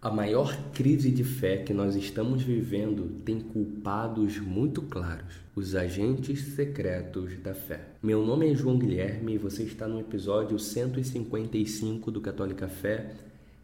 A 0.00 0.12
maior 0.12 0.56
crise 0.72 1.10
de 1.10 1.24
fé 1.24 1.56
que 1.56 1.74
nós 1.74 1.96
estamos 1.96 2.40
vivendo 2.40 3.20
tem 3.24 3.40
culpados 3.40 4.38
muito 4.38 4.80
claros: 4.82 5.40
os 5.56 5.74
agentes 5.74 6.54
secretos 6.54 7.36
da 7.40 7.52
fé. 7.52 7.80
Meu 8.00 8.24
nome 8.24 8.48
é 8.48 8.54
João 8.54 8.78
Guilherme 8.78 9.34
e 9.34 9.38
você 9.38 9.64
está 9.64 9.88
no 9.88 9.98
episódio 9.98 10.56
155 10.56 12.12
do 12.12 12.20
Católica 12.20 12.68
Fé, 12.68 13.10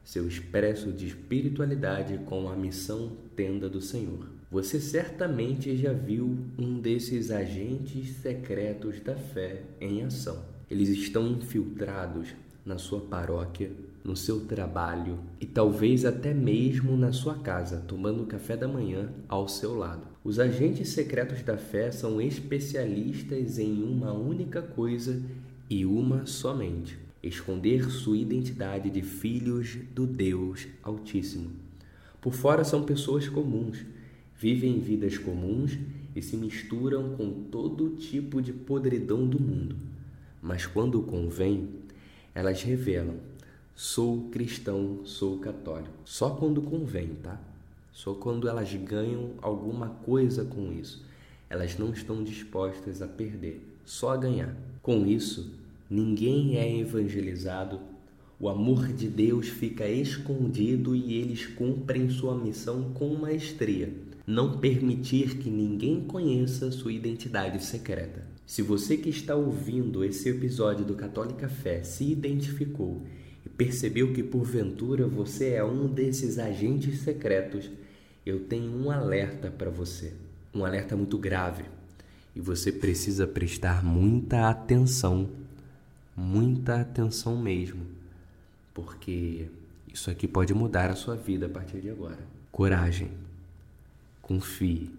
seu 0.03 0.27
expresso 0.27 0.91
de 0.91 1.07
espiritualidade 1.07 2.19
com 2.27 2.49
a 2.49 2.57
missão 2.57 3.13
Tenda 3.37 3.69
do 3.69 3.81
Senhor. 3.81 4.27
Você 4.51 4.81
certamente 4.81 5.77
já 5.77 5.93
viu 5.93 6.37
um 6.59 6.81
desses 6.81 7.31
agentes 7.31 8.09
secretos 8.17 8.99
da 8.99 9.15
fé 9.15 9.63
em 9.81 10.03
ação. 10.03 10.45
Eles 10.69 10.89
estão 10.89 11.29
infiltrados 11.29 12.35
na 12.65 12.79
sua 12.79 13.01
paróquia, 13.01 13.71
no 14.03 14.17
seu 14.17 14.41
trabalho 14.41 15.19
e 15.41 15.47
talvez 15.47 16.05
até 16.05 16.35
mesmo 16.35 16.97
na 16.97 17.13
sua 17.13 17.35
casa, 17.37 17.83
tomando 17.87 18.27
café 18.27 18.57
da 18.57 18.69
manhã 18.69 19.11
ao 19.29 19.49
seu 19.49 19.75
lado. 19.77 20.07
Os 20.23 20.39
agentes 20.39 20.91
secretos 20.91 21.43
da 21.43 21.57
fé 21.57 21.91
são 21.91 22.21
especialistas 22.21 23.59
em 23.59 23.83
uma 23.83 24.13
única 24.13 24.63
coisa 24.63 25.23
e 25.69 25.85
uma 25.85 26.27
somente: 26.27 26.99
esconder 27.23 27.91
sua 27.91 28.17
identidade 28.17 28.91
de 28.91 29.03
filhos 29.03 29.77
do 29.95 30.07
Deus 30.07 30.67
Altíssimo. 30.83 31.51
Por 32.21 32.33
fora 32.33 32.65
são 32.65 32.85
pessoas 32.85 33.29
comuns, 33.29 33.85
vivem 34.39 34.81
vidas 34.81 35.19
comuns 35.19 35.79
e 36.17 36.23
se 36.23 36.37
misturam 36.37 37.17
com 37.17 37.31
todo 37.51 37.97
tipo 37.97 38.41
de 38.41 38.53
podridão 38.53 39.27
do 39.27 39.41
mundo. 39.41 39.77
Mas 40.41 40.67
quando 40.67 41.03
convém, 41.03 41.69
elas 42.35 42.63
revelam: 42.63 43.17
sou 43.75 44.29
cristão, 44.31 45.01
sou 45.05 45.39
católico. 45.39 45.95
Só 46.05 46.31
quando 46.31 46.61
convém, 46.61 47.11
tá? 47.23 47.39
Só 47.93 48.13
quando 48.15 48.49
elas 48.49 48.73
ganham 48.75 49.31
alguma 49.41 49.89
coisa 49.89 50.45
com 50.45 50.73
isso. 50.73 51.05
Elas 51.49 51.79
não 51.79 51.91
estão 51.91 52.25
dispostas 52.25 53.01
a 53.01 53.07
perder, 53.07 53.65
só 53.85 54.11
a 54.11 54.17
ganhar. 54.17 54.55
Com 54.83 55.07
isso, 55.07 55.53
ninguém 55.89 56.57
é 56.59 56.79
evangelizado, 56.79 57.81
o 58.41 58.49
amor 58.49 58.89
de 58.89 59.09
Deus 59.09 59.49
fica 59.49 59.89
escondido 59.89 60.95
e 60.97 61.15
eles 61.15 61.47
cumprem 61.47 62.11
sua 62.11 62.37
missão 62.37 62.93
com 62.93 63.15
maestria. 63.15 63.93
Não 64.27 64.59
permitir 64.59 65.37
que 65.37 65.51
ninguém 65.51 66.01
conheça 66.03 66.73
sua 66.73 66.93
identidade 66.93 67.63
secreta. 67.63 68.23
Se 68.47 68.63
você 68.63 68.97
que 68.97 69.09
está 69.11 69.35
ouvindo 69.35 70.05
esse 70.05 70.29
episódio 70.29 70.85
do 70.85 70.95
Católica 70.95 71.49
Fé 71.49 71.83
se 71.83 72.11
identificou 72.11 73.03
e 73.45 73.49
percebeu 73.49 74.13
que 74.13 74.23
porventura 74.23 75.07
você 75.07 75.51
é 75.51 75.65
um 75.65 75.87
desses 75.87 76.39
agentes 76.39 77.01
secretos, 77.01 77.71
eu 78.25 78.41
tenho 78.41 78.71
um 78.71 78.91
alerta 78.91 79.51
para 79.51 79.71
você. 79.71 80.15
Um 80.55 80.65
alerta 80.65 80.97
muito 80.97 81.19
grave. 81.19 81.65
E 82.35 82.41
você 82.41 82.73
precisa 82.73 83.27
prestar 83.27 83.85
muita 83.85 84.49
atenção. 84.49 85.29
Muita 86.17 86.81
atenção 86.81 87.37
mesmo. 87.37 87.83
Porque 88.73 89.49
isso 89.93 90.11
aqui 90.11 90.27
pode 90.27 90.55
mudar 90.55 90.91
a 90.91 90.97
sua 90.97 91.15
vida 91.15 91.47
a 91.47 91.49
partir 91.49 91.81
de 91.81 91.91
agora. 91.91 92.19
Coragem. 92.51 93.24
Confie 94.27 94.91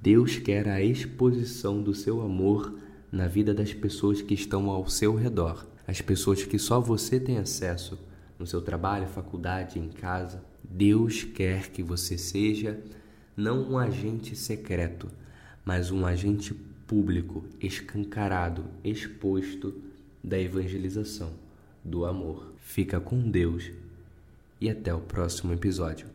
Deus 0.00 0.38
quer 0.38 0.66
a 0.68 0.82
exposição 0.82 1.82
do 1.82 1.94
seu 1.94 2.22
amor 2.22 2.74
na 3.12 3.28
vida 3.28 3.52
das 3.52 3.74
pessoas 3.74 4.22
que 4.22 4.32
estão 4.32 4.70
ao 4.70 4.88
seu 4.88 5.14
redor, 5.14 5.66
as 5.86 6.00
pessoas 6.00 6.42
que 6.42 6.58
só 6.58 6.80
você 6.80 7.20
tem 7.20 7.36
acesso 7.36 7.98
no 8.38 8.46
seu 8.46 8.62
trabalho, 8.62 9.06
faculdade, 9.06 9.78
em 9.78 9.88
casa. 9.88 10.42
Deus 10.62 11.22
quer 11.22 11.68
que 11.68 11.82
você 11.82 12.16
seja 12.16 12.80
não 13.36 13.72
um 13.72 13.78
agente 13.78 14.34
secreto, 14.34 15.08
mas 15.62 15.90
um 15.90 16.06
agente 16.06 16.54
público, 16.86 17.44
escancarado, 17.60 18.64
exposto 18.82 19.74
da 20.22 20.38
evangelização, 20.38 21.30
do 21.84 22.06
amor. 22.06 22.52
Fica 22.58 23.00
com 23.00 23.20
Deus 23.30 23.70
e 24.60 24.70
até 24.70 24.94
o 24.94 25.00
próximo 25.00 25.52
episódio. 25.52 26.14